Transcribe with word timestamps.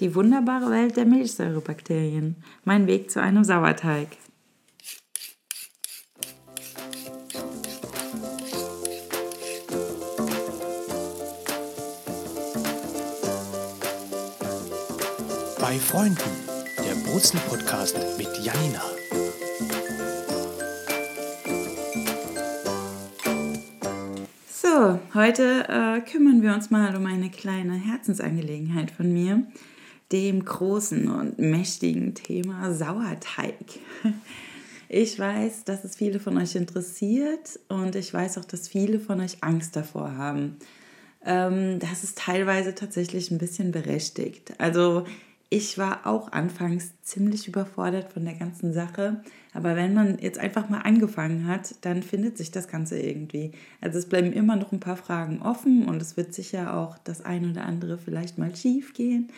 Die 0.00 0.14
wunderbare 0.14 0.70
Welt 0.70 0.96
der 0.96 1.06
Milchsäurebakterien. 1.06 2.36
Mein 2.64 2.86
Weg 2.86 3.10
zu 3.10 3.20
einem 3.20 3.42
Sauerteig. 3.42 4.06
Bei 15.60 15.74
Freunden, 15.78 16.16
der 16.78 16.94
Brutzel-Podcast 17.10 17.96
mit 18.18 18.28
Janina. 18.40 18.82
So, 24.48 25.00
heute 25.14 25.64
äh, 25.68 26.00
kümmern 26.08 26.42
wir 26.42 26.54
uns 26.54 26.70
mal 26.70 26.94
um 26.94 27.04
eine 27.06 27.30
kleine 27.30 27.74
Herzensangelegenheit 27.74 28.92
von 28.92 29.12
mir 29.12 29.44
dem 30.12 30.44
großen 30.44 31.08
und 31.08 31.38
mächtigen 31.38 32.14
Thema 32.14 32.72
Sauerteig. 32.72 33.54
Ich 34.90 35.18
weiß, 35.18 35.64
dass 35.64 35.84
es 35.84 35.96
viele 35.96 36.18
von 36.18 36.38
euch 36.38 36.56
interessiert 36.56 37.60
und 37.68 37.94
ich 37.94 38.14
weiß 38.14 38.38
auch, 38.38 38.46
dass 38.46 38.68
viele 38.68 38.98
von 38.98 39.20
euch 39.20 39.36
Angst 39.42 39.76
davor 39.76 40.16
haben. 40.16 40.56
Ähm, 41.26 41.78
das 41.78 42.04
ist 42.04 42.16
teilweise 42.16 42.74
tatsächlich 42.74 43.30
ein 43.30 43.36
bisschen 43.36 43.70
berechtigt. 43.70 44.54
Also 44.56 45.04
ich 45.50 45.76
war 45.76 46.06
auch 46.06 46.32
anfangs 46.32 46.92
ziemlich 47.02 47.48
überfordert 47.48 48.12
von 48.12 48.24
der 48.24 48.34
ganzen 48.34 48.72
Sache, 48.72 49.22
aber 49.52 49.76
wenn 49.76 49.92
man 49.92 50.18
jetzt 50.20 50.38
einfach 50.38 50.70
mal 50.70 50.80
angefangen 50.80 51.46
hat, 51.46 51.74
dann 51.82 52.02
findet 52.02 52.38
sich 52.38 52.50
das 52.50 52.68
Ganze 52.68 52.98
irgendwie. 52.98 53.52
Also 53.82 53.98
es 53.98 54.06
bleiben 54.06 54.32
immer 54.32 54.56
noch 54.56 54.72
ein 54.72 54.80
paar 54.80 54.96
Fragen 54.96 55.42
offen 55.42 55.86
und 55.86 56.00
es 56.00 56.16
wird 56.16 56.32
sicher 56.32 56.74
auch 56.74 56.96
das 56.98 57.24
ein 57.24 57.50
oder 57.50 57.64
andere 57.64 57.98
vielleicht 57.98 58.38
mal 58.38 58.54
schief 58.56 58.94
gehen. 58.94 59.28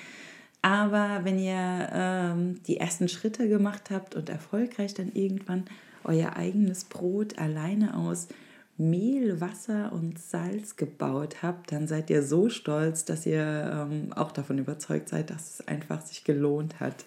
Aber 0.62 1.20
wenn 1.24 1.38
ihr 1.38 1.88
ähm, 1.92 2.62
die 2.66 2.76
ersten 2.76 3.08
Schritte 3.08 3.48
gemacht 3.48 3.90
habt 3.90 4.14
und 4.14 4.28
erfolgreich 4.28 4.92
dann 4.94 5.10
irgendwann 5.12 5.64
euer 6.04 6.36
eigenes 6.36 6.84
Brot 6.84 7.38
alleine 7.38 7.96
aus 7.96 8.28
Mehl, 8.76 9.40
Wasser 9.40 9.92
und 9.92 10.18
Salz 10.18 10.76
gebaut 10.76 11.42
habt, 11.42 11.72
dann 11.72 11.86
seid 11.86 12.08
ihr 12.08 12.22
so 12.22 12.48
stolz, 12.48 13.04
dass 13.04 13.26
ihr 13.26 13.88
ähm, 13.90 14.12
auch 14.14 14.32
davon 14.32 14.58
überzeugt 14.58 15.10
seid, 15.10 15.30
dass 15.30 15.60
es 15.60 15.68
einfach 15.68 16.00
sich 16.00 16.24
gelohnt 16.24 16.80
hat. 16.80 17.04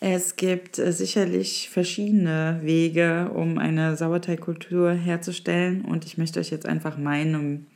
Es 0.00 0.36
gibt 0.36 0.78
äh, 0.78 0.92
sicherlich 0.92 1.70
verschiedene 1.70 2.60
Wege, 2.62 3.30
um 3.32 3.58
eine 3.58 3.96
Sauerteigkultur 3.96 4.92
herzustellen 4.92 5.84
und 5.84 6.04
ich 6.04 6.18
möchte 6.18 6.40
euch 6.40 6.50
jetzt 6.50 6.66
einfach 6.66 6.98
meinen 6.98 7.66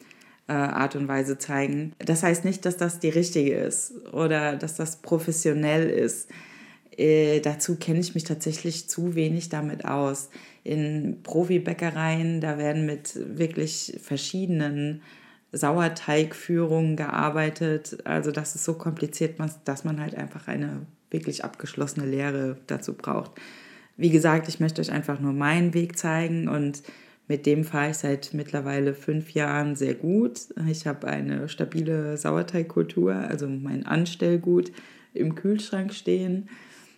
äh, 0.50 0.52
Art 0.52 0.96
und 0.96 1.06
Weise 1.06 1.38
zeigen. 1.38 1.92
Das 2.00 2.24
heißt 2.24 2.44
nicht, 2.44 2.66
dass 2.66 2.76
das 2.76 2.98
die 2.98 3.08
richtige 3.08 3.54
ist 3.54 3.92
oder 4.12 4.56
dass 4.56 4.74
das 4.74 4.96
professionell 4.96 5.88
ist. 5.88 6.28
Äh, 6.96 7.38
dazu 7.38 7.76
kenne 7.76 8.00
ich 8.00 8.16
mich 8.16 8.24
tatsächlich 8.24 8.88
zu 8.88 9.14
wenig 9.14 9.48
damit 9.48 9.84
aus. 9.84 10.28
In 10.64 11.22
Profibäckereien, 11.22 12.40
da 12.40 12.58
werden 12.58 12.84
mit 12.84 13.16
wirklich 13.38 13.96
verschiedenen 14.02 15.02
Sauerteigführungen 15.52 16.96
gearbeitet. 16.96 17.98
Also 18.04 18.32
das 18.32 18.56
ist 18.56 18.64
so 18.64 18.74
kompliziert, 18.74 19.36
dass 19.64 19.84
man 19.84 20.00
halt 20.00 20.16
einfach 20.16 20.48
eine 20.48 20.84
wirklich 21.12 21.44
abgeschlossene 21.44 22.06
Lehre 22.06 22.56
dazu 22.66 22.94
braucht. 22.94 23.30
Wie 23.96 24.10
gesagt, 24.10 24.48
ich 24.48 24.58
möchte 24.58 24.80
euch 24.80 24.90
einfach 24.90 25.20
nur 25.20 25.32
meinen 25.32 25.74
Weg 25.74 25.96
zeigen 25.96 26.48
und 26.48 26.82
mit 27.30 27.46
dem 27.46 27.62
fahre 27.62 27.92
ich 27.92 27.98
seit 27.98 28.34
mittlerweile 28.34 28.92
fünf 28.92 29.34
Jahren 29.34 29.76
sehr 29.76 29.94
gut. 29.94 30.48
Ich 30.68 30.84
habe 30.88 31.06
eine 31.06 31.48
stabile 31.48 32.16
Sauerteigkultur, 32.16 33.14
also 33.14 33.46
mein 33.46 33.86
Anstellgut 33.86 34.72
im 35.14 35.36
Kühlschrank 35.36 35.94
stehen. 35.94 36.48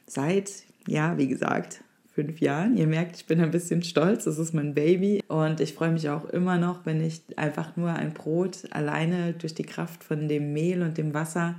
Seit, 0.07 0.51
ja, 0.89 1.19
wie 1.19 1.29
gesagt, 1.29 1.85
fünf 2.15 2.41
Jahren. 2.41 2.79
Ihr 2.79 2.87
merkt, 2.87 3.17
ich 3.17 3.27
bin 3.27 3.43
ein 3.43 3.51
bisschen 3.51 3.83
stolz, 3.83 4.25
das 4.25 4.39
ist 4.39 4.55
mein 4.55 4.73
Baby. 4.73 5.23
Und 5.29 5.61
ich 5.61 5.75
freue 5.75 5.93
mich 5.93 6.09
auch 6.09 6.25
immer 6.25 6.57
noch, 6.57 6.87
wenn 6.87 7.03
ich 7.03 7.21
einfach 7.37 7.77
nur 7.77 7.93
ein 7.93 8.15
Brot 8.15 8.61
alleine 8.71 9.35
durch 9.35 9.55
die 9.55 9.65
Kraft 9.65 10.03
von 10.03 10.29
dem 10.29 10.55
Mehl 10.55 10.81
und 10.81 10.97
dem 10.97 11.13
Wasser 11.13 11.57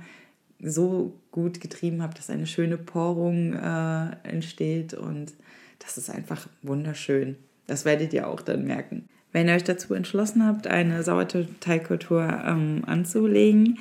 so 0.60 1.14
gut 1.30 1.60
getrieben 1.60 2.02
habe, 2.02 2.14
dass 2.14 2.28
eine 2.28 2.48
schöne 2.48 2.76
Porung 2.76 3.52
äh, 3.52 4.16
entsteht. 4.24 4.94
Und 4.94 5.32
das 5.78 5.96
ist 5.96 6.10
einfach 6.10 6.48
wunderschön. 6.62 7.36
Das 7.66 7.84
werdet 7.84 8.12
ihr 8.12 8.28
auch 8.28 8.40
dann 8.40 8.64
merken. 8.64 9.08
Wenn 9.32 9.48
ihr 9.48 9.54
euch 9.54 9.64
dazu 9.64 9.94
entschlossen 9.94 10.46
habt, 10.46 10.66
eine 10.66 11.02
Sauerteigkultur 11.02 12.22
ähm, 12.46 12.82
anzulegen, 12.86 13.78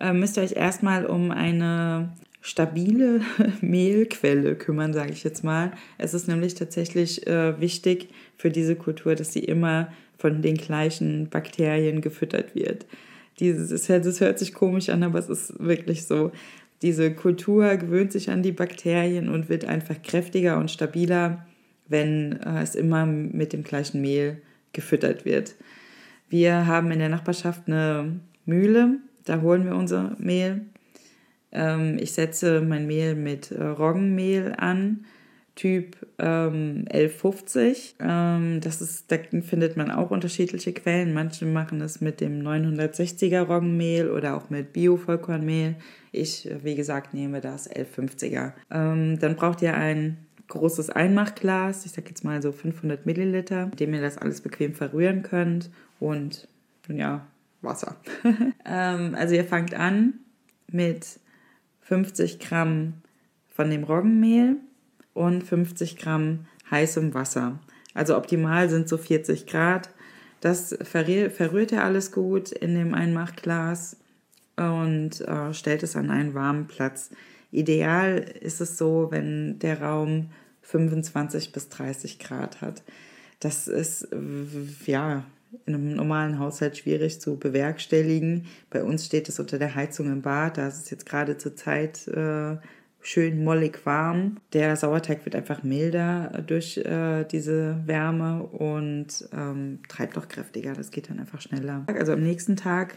äh, 0.00 0.12
müsst 0.12 0.36
ihr 0.38 0.42
euch 0.42 0.56
erstmal 0.56 1.06
um 1.06 1.30
eine 1.30 2.10
stabile 2.40 3.20
Mehlquelle 3.60 4.54
kümmern, 4.54 4.92
sage 4.92 5.12
ich 5.12 5.24
jetzt 5.24 5.44
mal. 5.44 5.72
Es 5.98 6.14
ist 6.14 6.28
nämlich 6.28 6.54
tatsächlich 6.54 7.26
äh, 7.26 7.60
wichtig 7.60 8.08
für 8.36 8.50
diese 8.50 8.76
Kultur, 8.76 9.14
dass 9.14 9.32
sie 9.32 9.44
immer 9.44 9.92
von 10.18 10.42
den 10.42 10.56
gleichen 10.56 11.28
Bakterien 11.28 12.00
gefüttert 12.00 12.54
wird. 12.54 12.86
Dieses, 13.38 13.86
das 13.86 14.20
hört 14.20 14.38
sich 14.38 14.54
komisch 14.54 14.88
an, 14.88 15.02
aber 15.02 15.18
es 15.18 15.28
ist 15.28 15.58
wirklich 15.58 16.06
so. 16.06 16.32
Diese 16.82 17.12
Kultur 17.12 17.76
gewöhnt 17.76 18.12
sich 18.12 18.30
an 18.30 18.42
die 18.42 18.52
Bakterien 18.52 19.28
und 19.28 19.48
wird 19.48 19.64
einfach 19.64 20.00
kräftiger 20.02 20.58
und 20.58 20.70
stabiler 20.70 21.45
wenn 21.88 22.40
äh, 22.42 22.62
es 22.62 22.74
immer 22.74 23.06
mit 23.06 23.52
dem 23.52 23.62
gleichen 23.62 24.00
Mehl 24.00 24.42
gefüttert 24.72 25.24
wird. 25.24 25.54
Wir 26.28 26.66
haben 26.66 26.90
in 26.90 26.98
der 26.98 27.08
Nachbarschaft 27.08 27.62
eine 27.66 28.20
Mühle, 28.44 28.98
da 29.24 29.40
holen 29.40 29.64
wir 29.64 29.76
unser 29.76 30.16
Mehl. 30.18 30.62
Ähm, 31.52 31.96
ich 31.98 32.12
setze 32.12 32.60
mein 32.60 32.86
Mehl 32.86 33.14
mit 33.14 33.50
äh, 33.50 33.62
Roggenmehl 33.62 34.54
an, 34.56 35.04
Typ 35.56 35.96
ähm, 36.18 36.84
1150. 36.90 37.96
Ähm, 37.98 38.60
das 38.60 38.82
ist, 38.82 39.10
da 39.10 39.16
findet 39.40 39.78
man 39.78 39.90
auch 39.90 40.10
unterschiedliche 40.10 40.74
Quellen. 40.74 41.14
Manche 41.14 41.46
machen 41.46 41.80
es 41.80 42.02
mit 42.02 42.20
dem 42.20 42.42
960er 42.42 43.40
Roggenmehl 43.40 44.10
oder 44.10 44.36
auch 44.36 44.50
mit 44.50 44.74
Bio-Vollkornmehl. 44.74 45.76
Ich, 46.12 46.46
wie 46.62 46.74
gesagt, 46.74 47.14
nehme 47.14 47.40
das 47.40 47.70
1150er. 47.70 48.52
Ähm, 48.70 49.18
dann 49.18 49.36
braucht 49.36 49.62
ihr 49.62 49.74
ein 49.74 50.25
großes 50.48 50.90
Einmachglas, 50.90 51.86
ich 51.86 51.92
sag 51.92 52.08
jetzt 52.08 52.24
mal 52.24 52.40
so 52.42 52.52
500 52.52 53.06
Milliliter, 53.06 53.66
mit 53.66 53.80
dem 53.80 53.94
ihr 53.94 54.00
das 54.00 54.18
alles 54.18 54.40
bequem 54.40 54.74
verrühren 54.74 55.22
könnt 55.22 55.70
und 55.98 56.48
ja, 56.88 57.26
Wasser. 57.62 57.96
ähm, 58.64 59.14
also 59.14 59.34
ihr 59.34 59.44
fangt 59.44 59.74
an 59.74 60.14
mit 60.70 61.20
50 61.80 62.38
Gramm 62.38 62.94
von 63.48 63.70
dem 63.70 63.84
Roggenmehl 63.84 64.56
und 65.14 65.42
50 65.42 65.96
Gramm 65.96 66.46
heißem 66.70 67.14
Wasser. 67.14 67.58
Also 67.94 68.16
optimal 68.16 68.68
sind 68.68 68.88
so 68.88 68.98
40 68.98 69.46
Grad. 69.46 69.90
Das 70.40 70.76
verrührt 70.82 71.72
ihr 71.72 71.82
alles 71.82 72.12
gut 72.12 72.52
in 72.52 72.74
dem 72.74 72.94
Einmachglas 72.94 73.96
und 74.56 75.20
äh, 75.22 75.54
stellt 75.54 75.82
es 75.82 75.96
an 75.96 76.10
einen 76.10 76.34
warmen 76.34 76.66
Platz. 76.66 77.10
Ideal 77.56 78.18
ist 78.18 78.60
es 78.60 78.76
so, 78.76 79.08
wenn 79.10 79.58
der 79.58 79.80
Raum 79.82 80.30
25 80.62 81.52
bis 81.52 81.68
30 81.68 82.18
Grad 82.18 82.60
hat. 82.60 82.82
Das 83.40 83.68
ist 83.68 84.08
ja 84.84 85.24
in 85.64 85.74
einem 85.74 85.94
normalen 85.94 86.38
Haushalt 86.38 86.76
schwierig 86.76 87.20
zu 87.20 87.38
bewerkstelligen. 87.38 88.46
Bei 88.70 88.82
uns 88.82 89.06
steht 89.06 89.28
es 89.28 89.38
unter 89.38 89.58
der 89.58 89.74
Heizung 89.74 90.06
im 90.08 90.22
Bad. 90.22 90.58
Da 90.58 90.68
ist 90.68 90.82
es 90.84 90.90
jetzt 90.90 91.06
gerade 91.06 91.38
zur 91.38 91.54
Zeit 91.56 92.06
äh, 92.08 92.56
schön 93.00 93.44
mollig 93.44 93.86
warm. 93.86 94.38
Der 94.52 94.76
Sauerteig 94.76 95.24
wird 95.24 95.36
einfach 95.36 95.62
milder 95.62 96.42
durch 96.46 96.78
äh, 96.78 97.24
diese 97.24 97.80
Wärme 97.86 98.42
und 98.42 99.28
ähm, 99.32 99.80
treibt 99.88 100.18
auch 100.18 100.28
kräftiger. 100.28 100.74
Das 100.74 100.90
geht 100.90 101.08
dann 101.08 101.20
einfach 101.20 101.40
schneller. 101.40 101.84
Also 101.86 102.12
am 102.12 102.22
nächsten 102.22 102.56
Tag 102.56 102.96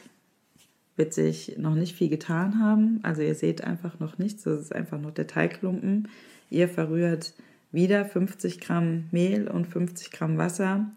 wird 1.00 1.16
sich 1.16 1.58
noch 1.58 1.74
nicht 1.74 1.96
viel 1.96 2.10
getan 2.10 2.60
haben. 2.60 3.00
Also 3.02 3.24
ihr 3.24 3.34
seht 3.34 3.64
einfach 3.64 4.00
noch 4.00 4.20
nichts, 4.20 4.44
das 4.44 4.62
ist 4.62 4.76
einfach 4.76 5.00
noch 5.00 5.12
der 5.12 5.26
Teigklumpen. 5.26 6.10
Ihr 6.52 6.70
verrührt 6.70 7.34
wieder 7.72 8.06
50 8.06 8.60
Gramm 8.60 9.06
Mehl 9.10 9.48
und 9.48 9.66
50 9.66 10.12
Gramm 10.12 10.38
Wasser. 10.38 10.92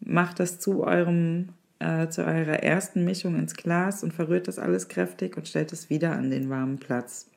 Macht 0.00 0.40
das 0.40 0.58
zu 0.58 0.84
eurem 0.84 1.50
äh, 1.82 2.08
zu 2.08 2.24
eurer 2.24 2.62
ersten 2.62 3.04
Mischung 3.04 3.36
ins 3.36 3.54
Glas 3.54 4.04
und 4.04 4.12
verrührt 4.12 4.46
das 4.46 4.58
alles 4.58 4.88
kräftig 4.88 5.36
und 5.36 5.48
stellt 5.48 5.72
es 5.72 5.90
wieder 5.90 6.12
an 6.12 6.30
den 6.30 6.48
warmen 6.48 6.78
Platz. 6.78 7.28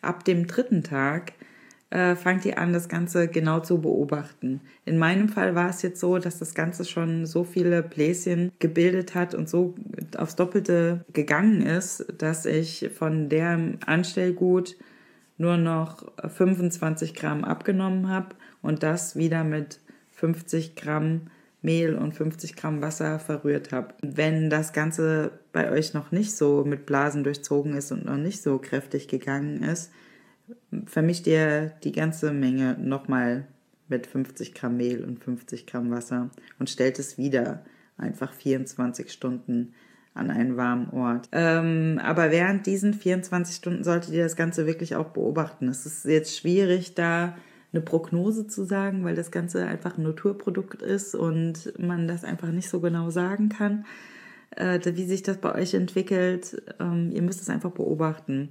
Ab 0.00 0.24
dem 0.24 0.46
dritten 0.46 0.82
Tag 0.84 1.32
äh, 1.92 2.16
fangt 2.16 2.46
ihr 2.46 2.58
an, 2.58 2.72
das 2.72 2.88
Ganze 2.88 3.28
genau 3.28 3.60
zu 3.60 3.82
beobachten. 3.82 4.62
In 4.86 4.96
meinem 4.96 5.28
Fall 5.28 5.54
war 5.54 5.68
es 5.68 5.82
jetzt 5.82 6.00
so, 6.00 6.16
dass 6.16 6.38
das 6.38 6.54
Ganze 6.54 6.86
schon 6.86 7.26
so 7.26 7.44
viele 7.44 7.82
Bläschen 7.82 8.50
gebildet 8.58 9.14
hat 9.14 9.34
und 9.34 9.46
so 9.46 9.74
aufs 10.16 10.36
Doppelte 10.36 11.04
gegangen 11.12 11.60
ist, 11.60 12.06
dass 12.16 12.46
ich 12.46 12.90
von 12.96 13.28
der 13.28 13.74
Anstellgut 13.84 14.76
nur 15.36 15.58
noch 15.58 16.10
25 16.26 17.14
Gramm 17.14 17.44
abgenommen 17.44 18.08
habe 18.08 18.36
und 18.62 18.82
das 18.82 19.14
wieder 19.14 19.44
mit 19.44 19.78
50 20.12 20.76
Gramm 20.76 21.22
Mehl 21.60 21.94
und 21.94 22.14
50 22.14 22.56
Gramm 22.56 22.80
Wasser 22.80 23.18
verrührt 23.18 23.70
habe. 23.70 23.94
Wenn 24.00 24.48
das 24.48 24.72
Ganze 24.72 25.30
bei 25.52 25.70
euch 25.70 25.92
noch 25.92 26.10
nicht 26.10 26.34
so 26.34 26.64
mit 26.64 26.86
Blasen 26.86 27.22
durchzogen 27.22 27.76
ist 27.76 27.92
und 27.92 28.06
noch 28.06 28.16
nicht 28.16 28.42
so 28.42 28.58
kräftig 28.58 29.08
gegangen 29.08 29.62
ist, 29.62 29.92
vermischt 30.86 31.26
ihr 31.26 31.72
die 31.84 31.92
ganze 31.92 32.32
Menge 32.32 32.76
nochmal 32.78 33.46
mit 33.88 34.06
50 34.06 34.54
Gramm 34.54 34.76
Mehl 34.76 35.04
und 35.04 35.22
50 35.22 35.66
Gramm 35.66 35.90
Wasser 35.90 36.30
und 36.58 36.70
stellt 36.70 36.98
es 36.98 37.18
wieder 37.18 37.64
einfach 37.96 38.32
24 38.32 39.12
Stunden 39.12 39.74
an 40.14 40.30
einen 40.30 40.56
warmen 40.56 40.90
Ort. 40.90 41.28
Ähm, 41.32 41.98
aber 42.02 42.30
während 42.30 42.66
diesen 42.66 42.94
24 42.94 43.56
Stunden 43.56 43.84
solltet 43.84 44.12
ihr 44.12 44.22
das 44.22 44.36
Ganze 44.36 44.66
wirklich 44.66 44.94
auch 44.96 45.10
beobachten. 45.10 45.68
Es 45.68 45.86
ist 45.86 46.04
jetzt 46.04 46.36
schwierig, 46.36 46.94
da 46.94 47.36
eine 47.72 47.80
Prognose 47.80 48.46
zu 48.46 48.64
sagen, 48.64 49.04
weil 49.04 49.14
das 49.14 49.30
Ganze 49.30 49.66
einfach 49.66 49.96
ein 49.96 50.02
Naturprodukt 50.02 50.82
ist 50.82 51.14
und 51.14 51.72
man 51.78 52.06
das 52.06 52.24
einfach 52.24 52.50
nicht 52.50 52.68
so 52.68 52.80
genau 52.80 53.08
sagen 53.08 53.48
kann, 53.48 53.86
äh, 54.50 54.78
wie 54.84 55.06
sich 55.06 55.22
das 55.22 55.38
bei 55.38 55.54
euch 55.54 55.72
entwickelt. 55.72 56.62
Ähm, 56.78 57.10
ihr 57.12 57.22
müsst 57.22 57.40
es 57.40 57.48
einfach 57.48 57.70
beobachten. 57.70 58.50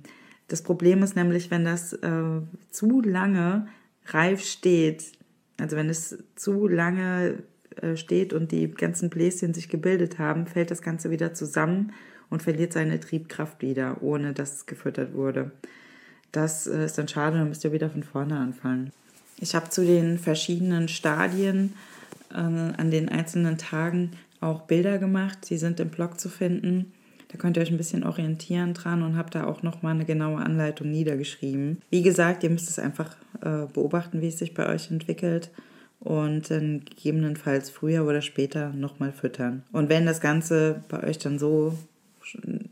Das 0.52 0.64
Problem 0.64 1.02
ist 1.02 1.16
nämlich, 1.16 1.50
wenn 1.50 1.64
das 1.64 1.94
äh, 1.94 2.42
zu 2.72 3.00
lange 3.00 3.70
reif 4.08 4.44
steht, 4.44 5.14
also 5.58 5.78
wenn 5.78 5.90
es 5.90 6.18
zu 6.36 6.68
lange 6.68 7.36
äh, 7.82 7.96
steht 7.96 8.34
und 8.34 8.52
die 8.52 8.70
ganzen 8.70 9.10
Bläschen 9.10 9.54
sich 9.54 9.70
gebildet 9.70 10.20
haben, 10.20 10.48
fällt 10.48 10.70
das 10.70 10.82
Ganze 10.82 11.10
wieder 11.10 11.34
zusammen 11.34 11.94
und 12.30 12.44
verliert 12.44 12.74
seine 12.74 13.00
Triebkraft 13.00 13.62
wieder, 13.62 14.04
ohne 14.04 14.34
dass 14.34 14.56
es 14.56 14.66
gefüttert 14.66 15.14
wurde. 15.14 15.52
Das 16.34 16.68
äh, 16.68 16.84
ist 16.84 16.98
dann 16.98 17.08
schade, 17.08 17.38
dann 17.38 17.48
müsst 17.48 17.64
ihr 17.64 17.72
wieder 17.72 17.90
von 17.90 18.04
vorne 18.04 18.38
anfangen. 18.38 18.92
Ich 19.40 19.56
habe 19.56 19.70
zu 19.70 19.86
den 19.86 20.20
verschiedenen 20.20 20.90
Stadien 20.90 21.76
äh, 22.30 22.36
an 22.36 22.92
den 22.92 23.08
einzelnen 23.08 23.58
Tagen 23.58 24.12
auch 24.42 24.64
Bilder 24.64 24.98
gemacht. 24.98 25.46
Sie 25.46 25.58
sind 25.58 25.80
im 25.80 25.88
Blog 25.88 26.20
zu 26.20 26.28
finden. 26.28 26.92
Da 27.32 27.38
könnt 27.38 27.56
ihr 27.56 27.64
euch 27.64 27.72
ein 27.72 27.78
bisschen 27.78 28.04
orientieren 28.04 28.74
dran 28.74 29.04
und 29.04 29.16
habt 29.16 29.36
da 29.36 29.46
auch 29.46 29.64
nochmal 29.64 29.96
eine 29.96 30.06
genaue 30.06 30.42
Anleitung 30.42 30.92
niedergeschrieben. 30.92 31.82
Wie 31.90 32.02
gesagt, 32.02 32.44
ihr 32.44 32.50
müsst 32.50 32.70
es 32.70 32.78
einfach 32.78 33.16
äh, 33.42 33.68
beobachten, 33.72 34.22
wie 34.22 34.28
es 34.28 34.38
sich 34.38 34.54
bei 34.54 34.68
euch 34.68 34.92
entwickelt 34.92 35.50
und 36.02 36.52
dann 36.52 36.84
gegebenenfalls 36.84 37.70
früher 37.70 38.06
oder 38.06 38.22
später 38.22 38.74
nochmal 38.74 39.14
füttern. 39.14 39.64
Und 39.72 39.88
wenn 39.88 40.06
das 40.06 40.20
Ganze 40.20 40.84
bei 40.90 41.04
euch 41.04 41.20
dann 41.20 41.40
so 41.40 41.78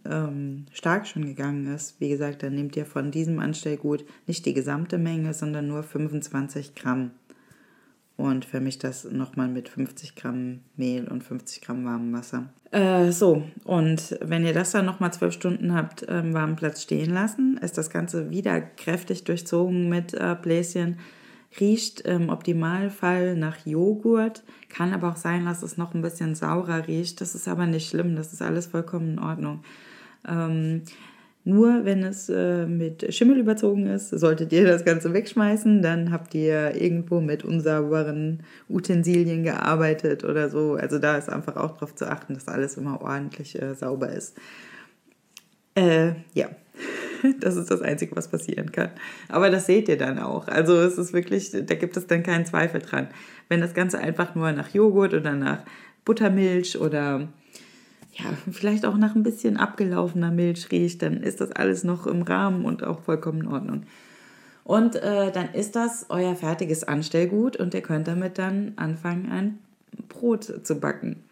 ähm, 0.05 0.65
stark 0.73 1.07
schon 1.07 1.25
gegangen 1.25 1.73
ist, 1.73 1.99
wie 2.01 2.09
gesagt, 2.09 2.43
dann 2.43 2.55
nehmt 2.55 2.75
ihr 2.75 2.85
von 2.85 3.11
diesem 3.11 3.39
Anstellgut 3.39 4.03
nicht 4.27 4.45
die 4.45 4.53
gesamte 4.53 4.97
Menge, 4.97 5.33
sondern 5.33 5.67
nur 5.67 5.83
25 5.83 6.75
Gramm 6.75 7.11
und 8.19 8.43
vermischt 8.43 8.83
das 8.83 9.05
nochmal 9.05 9.47
mit 9.47 9.69
50 9.69 10.13
Gramm 10.15 10.59
Mehl 10.75 11.07
und 11.07 11.23
50 11.23 11.61
Gramm 11.61 11.85
warmem 11.85 12.11
Wasser. 12.11 12.49
Äh, 12.71 13.11
so, 13.11 13.43
und 13.63 14.19
wenn 14.21 14.45
ihr 14.45 14.53
das 14.53 14.71
dann 14.71 14.85
nochmal 14.85 15.13
zwölf 15.13 15.33
Stunden 15.33 15.73
habt 15.73 16.05
ähm, 16.09 16.33
warmen 16.33 16.57
Platz 16.57 16.81
stehen 16.81 17.13
lassen, 17.13 17.57
ist 17.61 17.77
das 17.77 17.89
Ganze 17.89 18.29
wieder 18.29 18.59
kräftig 18.59 19.23
durchzogen 19.23 19.87
mit 19.87 20.13
äh, 20.13 20.35
Bläschen 20.39 20.97
riecht 21.61 22.01
im 22.01 22.29
Optimalfall 22.29 23.35
nach 23.35 23.65
Joghurt, 23.65 24.43
kann 24.67 24.93
aber 24.93 25.09
auch 25.09 25.15
sein, 25.15 25.45
dass 25.45 25.63
es 25.63 25.77
noch 25.77 25.93
ein 25.93 26.01
bisschen 26.01 26.35
saurer 26.35 26.87
riecht. 26.87 27.21
Das 27.21 27.33
ist 27.33 27.47
aber 27.47 27.65
nicht 27.65 27.89
schlimm, 27.89 28.17
das 28.17 28.33
ist 28.33 28.41
alles 28.41 28.67
vollkommen 28.67 29.13
in 29.13 29.19
Ordnung. 29.19 29.63
Ähm, 30.27 30.83
nur 31.49 31.85
wenn 31.85 32.03
es 32.03 32.29
äh, 32.29 32.65
mit 32.65 33.13
Schimmel 33.13 33.39
überzogen 33.39 33.87
ist, 33.87 34.09
solltet 34.09 34.53
ihr 34.53 34.65
das 34.65 34.85
Ganze 34.85 35.13
wegschmeißen. 35.13 35.81
Dann 35.81 36.11
habt 36.11 36.35
ihr 36.35 36.75
irgendwo 36.79 37.19
mit 37.21 37.43
unsauberen 37.43 38.43
Utensilien 38.69 39.43
gearbeitet 39.43 40.23
oder 40.23 40.49
so. 40.49 40.75
Also 40.75 40.99
da 40.99 41.17
ist 41.17 41.29
einfach 41.29 41.55
auch 41.55 41.71
darauf 41.71 41.95
zu 41.95 42.09
achten, 42.09 42.35
dass 42.35 42.47
alles 42.47 42.77
immer 42.77 43.01
ordentlich 43.01 43.59
äh, 43.61 43.73
sauber 43.73 44.09
ist. 44.09 44.37
Äh, 45.75 46.13
ja. 46.33 46.49
Das 47.41 47.57
ist 47.57 47.69
das 47.69 47.81
Einzige, 47.81 48.15
was 48.15 48.29
passieren 48.29 48.71
kann. 48.71 48.91
Aber 49.27 49.49
das 49.49 49.65
seht 49.65 49.89
ihr 49.89 49.97
dann 49.97 50.19
auch. 50.19 50.47
Also 50.47 50.77
es 50.79 50.97
ist 50.97 51.11
wirklich, 51.11 51.51
da 51.51 51.75
gibt 51.75 51.97
es 51.97 52.07
dann 52.07 52.23
keinen 52.23 52.45
Zweifel 52.45 52.79
dran. 52.79 53.09
Wenn 53.49 53.59
das 53.59 53.73
Ganze 53.73 53.99
einfach 53.99 54.35
nur 54.35 54.53
nach 54.53 54.69
Joghurt 54.69 55.13
oder 55.13 55.33
nach 55.33 55.59
Buttermilch 56.05 56.79
oder 56.79 57.27
ja, 58.19 58.51
vielleicht 58.51 58.85
auch 58.85 58.97
nach 58.97 59.15
ein 59.15 59.23
bisschen 59.23 59.57
abgelaufener 59.57 60.31
Milch 60.31 60.71
riecht, 60.71 61.01
dann 61.01 61.21
ist 61.23 61.41
das 61.41 61.51
alles 61.51 61.83
noch 61.83 62.07
im 62.07 62.21
Rahmen 62.21 62.65
und 62.65 62.83
auch 62.83 63.01
vollkommen 63.01 63.41
in 63.41 63.47
Ordnung. 63.47 63.83
Und 64.63 64.95
äh, 64.97 65.31
dann 65.31 65.49
ist 65.53 65.75
das 65.75 66.05
euer 66.09 66.35
fertiges 66.35 66.83
Anstellgut 66.83 67.55
und 67.55 67.73
ihr 67.73 67.81
könnt 67.81 68.07
damit 68.07 68.37
dann 68.37 68.73
anfangen, 68.75 69.31
ein 69.31 69.59
Brot 70.09 70.43
zu 70.63 70.79
backen. 70.79 71.23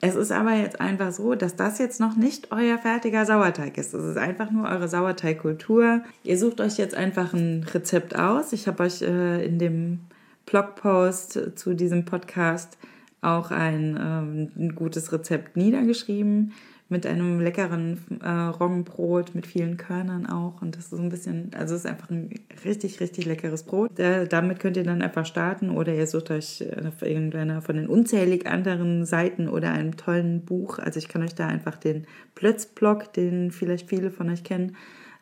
Es 0.00 0.14
ist 0.14 0.30
aber 0.30 0.54
jetzt 0.54 0.80
einfach 0.80 1.10
so, 1.10 1.34
dass 1.34 1.56
das 1.56 1.78
jetzt 1.78 1.98
noch 1.98 2.16
nicht 2.16 2.52
euer 2.52 2.78
fertiger 2.78 3.26
Sauerteig 3.26 3.76
ist. 3.78 3.94
Es 3.94 4.04
ist 4.04 4.16
einfach 4.16 4.50
nur 4.50 4.68
eure 4.68 4.88
Sauerteigkultur. 4.88 6.02
Ihr 6.22 6.38
sucht 6.38 6.60
euch 6.60 6.78
jetzt 6.78 6.94
einfach 6.94 7.34
ein 7.34 7.66
Rezept 7.74 8.16
aus. 8.16 8.52
Ich 8.52 8.68
habe 8.68 8.84
euch 8.84 9.02
äh, 9.02 9.44
in 9.44 9.58
dem 9.58 10.00
Blogpost 10.46 11.58
zu 11.58 11.74
diesem 11.74 12.04
Podcast 12.04 12.78
auch 13.20 13.50
ein, 13.50 13.98
ähm, 14.00 14.50
ein 14.56 14.74
gutes 14.74 15.12
Rezept 15.12 15.56
niedergeschrieben 15.56 16.52
mit 16.90 17.06
einem 17.06 17.38
leckeren 17.40 17.98
äh, 18.22 18.28
Roggenbrot 18.28 19.34
mit 19.34 19.46
vielen 19.46 19.76
Körnern 19.76 20.26
auch. 20.26 20.62
Und 20.62 20.76
das 20.76 20.86
ist 20.86 20.98
ein 20.98 21.10
bisschen, 21.10 21.50
also 21.54 21.74
es 21.74 21.82
ist 21.82 21.86
einfach 21.86 22.08
ein 22.08 22.30
richtig, 22.64 23.00
richtig 23.00 23.26
leckeres 23.26 23.64
Brot. 23.64 23.98
Äh, 23.98 24.26
damit 24.26 24.58
könnt 24.58 24.78
ihr 24.78 24.84
dann 24.84 25.02
einfach 25.02 25.26
starten 25.26 25.70
oder 25.70 25.94
ihr 25.94 26.06
sucht 26.06 26.30
euch 26.30 26.64
auf 26.86 27.02
irgendeiner 27.02 27.60
von 27.60 27.76
den 27.76 27.88
unzählig 27.88 28.46
anderen 28.46 29.04
Seiten 29.04 29.48
oder 29.48 29.70
einem 29.70 29.96
tollen 29.98 30.46
Buch. 30.46 30.78
Also 30.78 30.98
ich 30.98 31.08
kann 31.08 31.22
euch 31.22 31.34
da 31.34 31.46
einfach 31.46 31.76
den 31.76 32.06
Plötzblock, 32.34 33.12
den 33.12 33.50
vielleicht 33.50 33.90
viele 33.90 34.10
von 34.10 34.30
euch 34.30 34.42
kennen, 34.42 34.74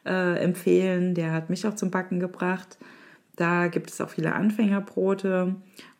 äh, 0.04 0.38
empfehlen. 0.38 1.14
Der 1.14 1.32
hat 1.32 1.50
mich 1.50 1.66
auch 1.66 1.74
zum 1.74 1.90
Backen 1.90 2.20
gebracht. 2.20 2.78
Da 3.34 3.66
gibt 3.66 3.90
es 3.90 4.00
auch 4.00 4.10
viele 4.10 4.34
Anfängerbrote. 4.34 5.56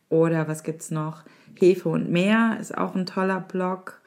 Oder 0.08 0.46
was 0.46 0.62
gibt 0.62 0.82
es 0.82 0.92
noch? 0.92 1.24
Hefe 1.60 1.88
und 1.88 2.10
Meer 2.10 2.58
ist 2.60 2.76
auch 2.76 2.94
ein 2.94 3.06
toller 3.06 3.40
Blog 3.40 4.00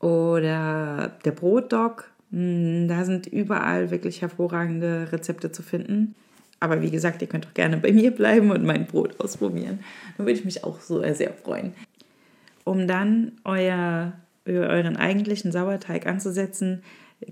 oder 0.00 1.12
der 1.24 1.32
Brotdog. 1.32 2.10
Hm, 2.30 2.88
da 2.88 3.04
sind 3.04 3.26
überall 3.26 3.90
wirklich 3.90 4.22
hervorragende 4.22 5.08
Rezepte 5.12 5.52
zu 5.52 5.62
finden. 5.62 6.14
Aber 6.60 6.82
wie 6.82 6.90
gesagt, 6.90 7.20
ihr 7.22 7.28
könnt 7.28 7.46
auch 7.46 7.54
gerne 7.54 7.76
bei 7.76 7.92
mir 7.92 8.10
bleiben 8.10 8.50
und 8.50 8.64
mein 8.64 8.86
Brot 8.86 9.20
ausprobieren. 9.20 9.80
Da 10.16 10.24
würde 10.24 10.38
ich 10.38 10.44
mich 10.44 10.64
auch 10.64 10.80
so 10.80 11.02
sehr 11.12 11.32
freuen. 11.32 11.74
Um 12.64 12.88
dann 12.88 13.32
euer, 13.44 14.14
euren 14.46 14.96
eigentlichen 14.96 15.52
Sauerteig 15.52 16.06
anzusetzen, 16.06 16.82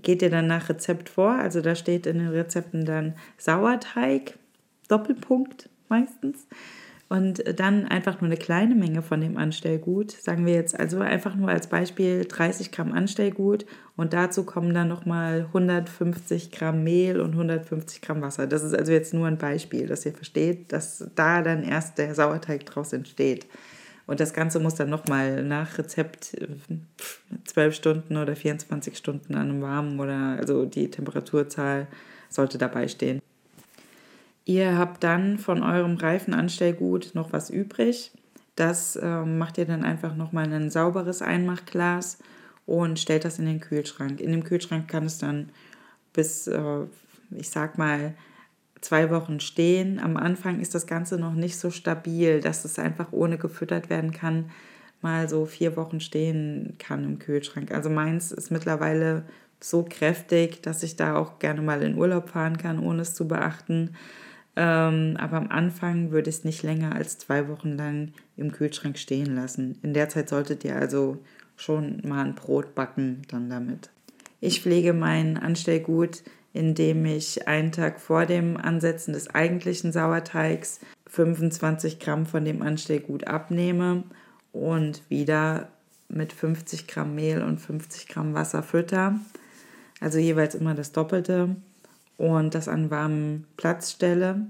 geht 0.01 0.21
ihr 0.21 0.29
dann 0.29 0.47
nach 0.47 0.69
Rezept 0.69 1.09
vor. 1.09 1.31
Also 1.31 1.61
da 1.61 1.75
steht 1.75 2.05
in 2.05 2.19
den 2.19 2.29
Rezepten 2.29 2.85
dann 2.85 3.15
Sauerteig, 3.37 4.37
Doppelpunkt 4.87 5.69
meistens. 5.89 6.47
Und 7.13 7.59
dann 7.59 7.85
einfach 7.85 8.21
nur 8.21 8.27
eine 8.27 8.37
kleine 8.37 8.73
Menge 8.73 9.03
von 9.03 9.21
dem 9.21 9.37
Anstellgut, 9.37 10.09
sagen 10.09 10.47
wir 10.47 10.55
jetzt 10.55 10.79
also 10.79 10.97
einfach 10.97 11.35
nur 11.35 11.47
als 11.47 11.67
Beispiel 11.67 12.25
30 12.25 12.71
Gramm 12.71 12.91
Anstellgut 12.91 13.67
und 13.95 14.13
dazu 14.13 14.45
kommen 14.45 14.73
dann 14.73 14.87
nochmal 14.87 15.41
150 15.41 16.49
Gramm 16.49 16.83
Mehl 16.83 17.21
und 17.21 17.33
150 17.33 18.01
Gramm 18.01 18.23
Wasser. 18.23 18.47
Das 18.47 18.63
ist 18.63 18.73
also 18.73 18.91
jetzt 18.91 19.13
nur 19.13 19.27
ein 19.27 19.37
Beispiel, 19.37 19.85
dass 19.85 20.07
ihr 20.07 20.13
versteht, 20.13 20.71
dass 20.71 21.07
da 21.13 21.43
dann 21.43 21.61
erst 21.61 21.99
der 21.99 22.15
Sauerteig 22.15 22.65
draus 22.65 22.93
entsteht. 22.93 23.45
Und 24.07 24.19
das 24.19 24.33
Ganze 24.33 24.59
muss 24.59 24.73
dann 24.73 24.89
nochmal 24.89 25.43
nach 25.43 25.77
Rezept 25.77 26.35
12 27.45 27.75
Stunden 27.75 28.17
oder 28.17 28.35
24 28.35 28.97
Stunden 28.97 29.35
an 29.35 29.51
einem 29.51 29.61
warmen 29.61 29.99
oder 29.99 30.37
also 30.39 30.65
die 30.65 30.89
Temperaturzahl 30.89 31.85
sollte 32.27 32.57
dabei 32.57 32.87
stehen. 32.87 33.21
Ihr 34.45 34.77
habt 34.77 35.03
dann 35.03 35.37
von 35.37 35.63
eurem 35.63 35.95
Reifenanstellgut 35.95 37.11
noch 37.13 37.31
was 37.31 37.49
übrig. 37.49 38.11
Das 38.55 38.95
äh, 38.95 39.25
macht 39.25 39.57
ihr 39.57 39.65
dann 39.65 39.83
einfach 39.83 40.15
nochmal 40.15 40.45
in 40.45 40.53
ein 40.53 40.69
sauberes 40.69 41.21
Einmachglas 41.21 42.19
und 42.65 42.99
stellt 42.99 43.25
das 43.25 43.39
in 43.39 43.45
den 43.45 43.59
Kühlschrank. 43.59 44.19
In 44.19 44.31
dem 44.31 44.43
Kühlschrank 44.43 44.87
kann 44.87 45.05
es 45.05 45.17
dann 45.17 45.49
bis, 46.11 46.47
äh, 46.47 46.85
ich 47.31 47.49
sag 47.49 47.77
mal, 47.77 48.13
zwei 48.81 49.09
Wochen 49.09 49.39
stehen. 49.39 49.99
Am 49.99 50.17
Anfang 50.17 50.59
ist 50.59 50.75
das 50.75 50.87
Ganze 50.87 51.17
noch 51.17 51.33
nicht 51.33 51.57
so 51.57 51.71
stabil, 51.71 52.41
dass 52.41 52.65
es 52.65 52.77
einfach 52.77 53.11
ohne 53.11 53.37
gefüttert 53.37 53.89
werden 53.89 54.11
kann, 54.11 54.51
mal 55.01 55.27
so 55.27 55.45
vier 55.45 55.75
Wochen 55.75 55.99
stehen 55.99 56.75
kann 56.79 57.03
im 57.03 57.19
Kühlschrank. 57.19 57.71
Also 57.73 57.89
meins 57.89 58.31
ist 58.31 58.51
mittlerweile 58.51 59.23
so 59.59 59.85
kräftig, 59.87 60.61
dass 60.61 60.83
ich 60.83 60.95
da 60.95 61.15
auch 61.15 61.39
gerne 61.39 61.61
mal 61.61 61.81
in 61.81 61.97
Urlaub 61.97 62.29
fahren 62.29 62.57
kann, 62.57 62.79
ohne 62.79 63.01
es 63.01 63.13
zu 63.15 63.27
beachten. 63.27 63.95
Ähm, 64.55 65.17
aber 65.19 65.37
am 65.37 65.49
Anfang 65.49 66.11
würde 66.11 66.29
ich 66.29 66.37
es 66.37 66.43
nicht 66.43 66.63
länger 66.63 66.95
als 66.95 67.17
zwei 67.17 67.47
Wochen 67.47 67.75
lang 67.75 68.13
im 68.37 68.51
Kühlschrank 68.51 68.97
stehen 68.97 69.35
lassen. 69.35 69.79
In 69.81 69.93
der 69.93 70.09
Zeit 70.09 70.29
solltet 70.29 70.63
ihr 70.63 70.75
also 70.75 71.17
schon 71.55 72.01
mal 72.05 72.25
ein 72.25 72.35
Brot 72.35 72.75
backen 72.75 73.23
dann 73.29 73.49
damit. 73.49 73.89
Ich 74.41 74.61
pflege 74.61 74.93
mein 74.93 75.37
Anstellgut, 75.37 76.23
indem 76.51 77.05
ich 77.05 77.47
einen 77.47 77.71
Tag 77.71 77.99
vor 77.99 78.25
dem 78.25 78.57
Ansetzen 78.57 79.13
des 79.13 79.33
eigentlichen 79.33 79.91
Sauerteigs 79.91 80.79
25 81.07 81.99
Gramm 81.99 82.25
von 82.25 82.45
dem 82.45 82.61
Anstellgut 82.61 83.25
abnehme 83.25 84.03
und 84.51 85.01
wieder 85.09 85.69
mit 86.09 86.31
50 86.31 86.87
Gramm 86.87 87.15
Mehl 87.15 87.41
und 87.41 87.59
50 87.59 88.07
Gramm 88.07 88.33
Wasser 88.33 88.61
fütter. 88.61 89.19
Also 89.99 90.19
jeweils 90.19 90.53
immer 90.53 90.75
das 90.75 90.91
Doppelte 90.91 91.55
und 92.23 92.55
das 92.55 92.69
an 92.69 92.89
warmem 92.89 93.43
Platz 93.57 93.91
stelle 93.91 94.45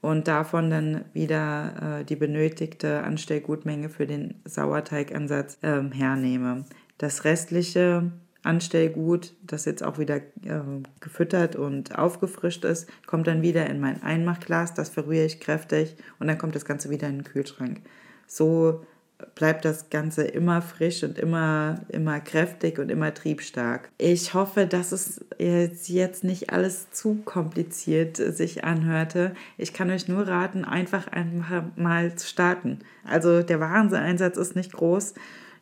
und 0.00 0.28
davon 0.28 0.70
dann 0.70 1.04
wieder 1.12 2.00
äh, 2.00 2.04
die 2.04 2.14
benötigte 2.14 3.02
Anstellgutmenge 3.02 3.88
für 3.88 4.06
den 4.06 4.40
Sauerteigansatz 4.44 5.58
äh, 5.62 5.82
hernehme. 5.92 6.66
Das 6.98 7.24
restliche 7.24 8.12
Anstellgut, 8.44 9.34
das 9.42 9.64
jetzt 9.64 9.82
auch 9.82 9.98
wieder 9.98 10.18
äh, 10.18 10.60
gefüttert 11.00 11.56
und 11.56 11.98
aufgefrischt 11.98 12.64
ist, 12.64 12.88
kommt 13.06 13.26
dann 13.26 13.42
wieder 13.42 13.68
in 13.68 13.80
mein 13.80 14.00
Einmachglas, 14.04 14.72
das 14.74 14.88
verrühre 14.88 15.24
ich 15.24 15.40
kräftig 15.40 15.96
und 16.20 16.28
dann 16.28 16.38
kommt 16.38 16.54
das 16.54 16.64
Ganze 16.64 16.90
wieder 16.90 17.08
in 17.08 17.18
den 17.18 17.24
Kühlschrank. 17.24 17.80
So 18.28 18.86
bleibt 19.34 19.64
das 19.64 19.90
Ganze 19.90 20.24
immer 20.24 20.62
frisch 20.62 21.02
und 21.02 21.18
immer, 21.18 21.80
immer 21.88 22.20
kräftig 22.20 22.78
und 22.78 22.90
immer 22.90 23.14
triebstark. 23.14 23.90
Ich 23.98 24.34
hoffe, 24.34 24.66
dass 24.66 24.92
es 24.92 25.24
jetzt 25.38 26.24
nicht 26.24 26.50
alles 26.50 26.90
zu 26.90 27.16
kompliziert 27.24 28.16
sich 28.16 28.64
anhörte. 28.64 29.34
Ich 29.58 29.72
kann 29.72 29.90
euch 29.90 30.08
nur 30.08 30.26
raten, 30.26 30.64
einfach 30.64 31.06
mal 31.76 32.14
zu 32.14 32.26
starten. 32.26 32.80
Also 33.04 33.42
der 33.42 33.60
Wareneinsatz 33.60 34.36
ist 34.36 34.56
nicht 34.56 34.72
groß. 34.72 35.14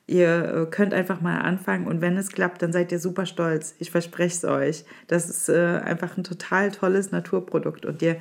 Ihr 0.07 0.45
äh, 0.45 0.71
könnt 0.71 0.95
einfach 0.95 1.21
mal 1.21 1.39
anfangen 1.39 1.87
und 1.87 2.01
wenn 2.01 2.17
es 2.17 2.31
klappt, 2.31 2.61
dann 2.63 2.73
seid 2.73 2.91
ihr 2.91 2.99
super 2.99 3.25
stolz. 3.25 3.77
Ich 3.79 3.91
verspreche 3.91 4.37
es 4.37 4.45
euch. 4.45 4.85
Das 5.07 5.31
ist 5.31 5.49
äh, 5.49 5.81
einfach 5.85 6.17
ein 6.17 6.25
total 6.25 6.73
tolles 6.73 7.13
Naturprodukt 7.13 7.87
und 7.87 8.03
ihr, 8.03 8.17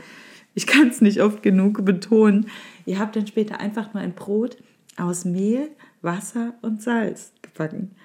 ich 0.53 0.67
kann 0.67 0.89
es 0.89 1.01
nicht 1.01 1.21
oft 1.21 1.41
genug 1.41 1.83
betonen, 1.83 2.47
ihr 2.85 2.99
habt 2.99 3.15
dann 3.15 3.25
später 3.25 3.59
einfach 3.59 3.93
nur 3.93 4.03
ein 4.03 4.13
Brot 4.13 4.57
aus 5.01 5.25
Mehl, 5.25 5.69
Wasser 6.01 6.53
und 6.61 6.81
Salz 6.81 7.33
gebacken. 7.41 7.95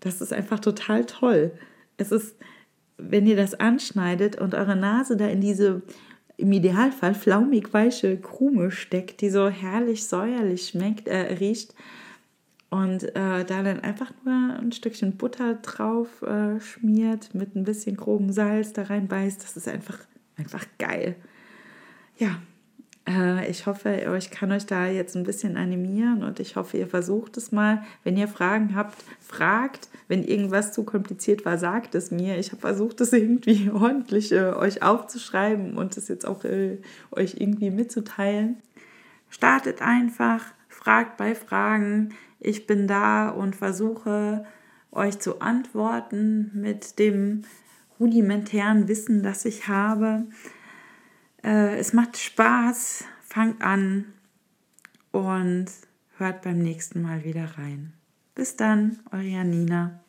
Das 0.00 0.20
ist 0.20 0.32
einfach 0.32 0.60
total 0.60 1.04
toll. 1.04 1.52
Es 1.96 2.12
ist, 2.12 2.36
wenn 2.96 3.26
ihr 3.26 3.36
das 3.36 3.54
anschneidet 3.54 4.40
und 4.40 4.54
eure 4.54 4.76
Nase 4.76 5.16
da 5.16 5.26
in 5.26 5.40
diese 5.40 5.82
im 6.36 6.50
Idealfall 6.50 7.14
flaumig 7.14 7.72
weiche 7.72 8.16
Krume 8.16 8.70
steckt, 8.70 9.20
die 9.20 9.30
so 9.30 9.48
herrlich 9.48 10.06
säuerlich 10.06 10.68
schmeckt, 10.68 11.06
äh, 11.06 11.34
riecht 11.34 11.74
und 12.70 13.04
äh, 13.04 13.44
da 13.44 13.62
dann 13.62 13.80
einfach 13.80 14.12
nur 14.24 14.58
ein 14.58 14.72
Stückchen 14.72 15.16
Butter 15.16 15.54
drauf 15.54 16.22
äh, 16.22 16.58
schmiert 16.60 17.34
mit 17.34 17.54
ein 17.54 17.62
bisschen 17.62 17.96
grobem 17.96 18.32
Salz 18.32 18.72
da 18.72 18.82
reinbeißt, 18.82 19.42
das 19.44 19.56
ist 19.56 19.68
einfach 19.68 19.98
einfach 20.36 20.66
geil. 20.78 21.14
Ja, 22.18 22.40
ich 23.48 23.66
hoffe, 23.66 24.16
ich 24.18 24.30
kann 24.30 24.52
euch 24.52 24.66
da 24.66 24.86
jetzt 24.86 25.16
ein 25.16 25.24
bisschen 25.24 25.56
animieren 25.56 26.22
und 26.22 26.40
ich 26.40 26.56
hoffe, 26.56 26.76
ihr 26.76 26.86
versucht 26.86 27.36
es 27.36 27.52
mal. 27.52 27.82
Wenn 28.02 28.16
ihr 28.16 28.28
Fragen 28.28 28.74
habt, 28.74 28.96
fragt. 29.20 29.88
Wenn 30.06 30.22
irgendwas 30.22 30.72
zu 30.72 30.84
kompliziert 30.84 31.44
war, 31.44 31.56
sagt 31.56 31.94
es 31.94 32.10
mir. 32.10 32.38
Ich 32.38 32.50
habe 32.52 32.60
versucht, 32.60 33.00
es 33.00 33.12
irgendwie 33.12 33.70
ordentlich 33.74 34.32
äh, 34.32 34.52
euch 34.52 34.82
aufzuschreiben 34.82 35.76
und 35.76 35.96
es 35.96 36.08
jetzt 36.08 36.26
auch 36.26 36.44
äh, 36.44 36.78
euch 37.10 37.36
irgendwie 37.38 37.70
mitzuteilen. 37.70 38.56
Startet 39.30 39.82
einfach, 39.82 40.44
fragt 40.68 41.16
bei 41.16 41.34
Fragen. 41.34 42.14
Ich 42.40 42.66
bin 42.66 42.86
da 42.86 43.30
und 43.30 43.56
versuche 43.56 44.44
euch 44.92 45.18
zu 45.18 45.40
antworten 45.40 46.50
mit 46.54 46.98
dem 46.98 47.42
rudimentären 47.98 48.88
Wissen, 48.88 49.22
das 49.22 49.44
ich 49.44 49.68
habe. 49.68 50.24
Äh, 51.42 51.78
es 51.78 51.92
macht 51.92 52.16
Spaß. 52.16 53.04
Fangt 53.34 53.62
an 53.62 54.04
und 55.10 55.66
hört 56.18 56.42
beim 56.42 56.60
nächsten 56.60 57.02
Mal 57.02 57.24
wieder 57.24 57.58
rein. 57.58 57.92
Bis 58.36 58.54
dann, 58.54 59.00
eure 59.10 59.24
Janina. 59.24 60.04